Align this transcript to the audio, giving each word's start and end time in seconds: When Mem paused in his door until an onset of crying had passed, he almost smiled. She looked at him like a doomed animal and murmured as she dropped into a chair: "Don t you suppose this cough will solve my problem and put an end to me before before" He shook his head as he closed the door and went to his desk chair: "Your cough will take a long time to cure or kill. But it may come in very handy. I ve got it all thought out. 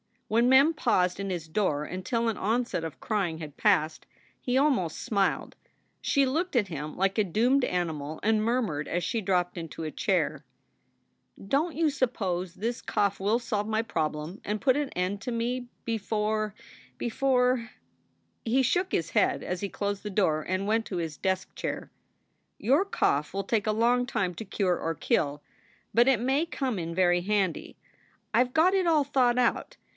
When 0.29 0.47
Mem 0.49 0.73
paused 0.73 1.19
in 1.19 1.29
his 1.29 1.47
door 1.47 1.83
until 1.83 2.27
an 2.29 2.37
onset 2.37 2.85
of 2.85 3.01
crying 3.01 3.37
had 3.39 3.57
passed, 3.57 4.07
he 4.39 4.57
almost 4.57 4.97
smiled. 5.01 5.57
She 6.01 6.25
looked 6.25 6.55
at 6.55 6.69
him 6.69 6.95
like 6.95 7.17
a 7.17 7.23
doomed 7.23 7.65
animal 7.65 8.19
and 8.23 8.43
murmured 8.43 8.87
as 8.87 9.03
she 9.03 9.19
dropped 9.21 9.57
into 9.57 9.83
a 9.83 9.91
chair: 9.91 10.43
"Don 11.37 11.73
t 11.73 11.77
you 11.79 11.89
suppose 11.91 12.55
this 12.55 12.81
cough 12.81 13.19
will 13.19 13.39
solve 13.39 13.67
my 13.67 13.81
problem 13.81 14.39
and 14.45 14.61
put 14.61 14.77
an 14.77 14.89
end 14.91 15.21
to 15.21 15.31
me 15.33 15.67
before 15.85 16.55
before" 16.97 17.69
He 18.45 18.63
shook 18.63 18.93
his 18.93 19.09
head 19.11 19.43
as 19.43 19.59
he 19.59 19.69
closed 19.69 20.01
the 20.01 20.09
door 20.09 20.41
and 20.47 20.65
went 20.65 20.85
to 20.87 20.97
his 20.97 21.17
desk 21.17 21.53
chair: 21.55 21.91
"Your 22.57 22.85
cough 22.85 23.33
will 23.33 23.43
take 23.43 23.67
a 23.67 23.71
long 23.73 24.05
time 24.05 24.33
to 24.35 24.45
cure 24.45 24.79
or 24.79 24.95
kill. 24.95 25.43
But 25.93 26.07
it 26.07 26.21
may 26.21 26.45
come 26.47 26.79
in 26.79 26.95
very 26.95 27.21
handy. 27.21 27.77
I 28.33 28.43
ve 28.45 28.49
got 28.51 28.73
it 28.73 28.87
all 28.87 29.03
thought 29.03 29.37
out. 29.37 29.75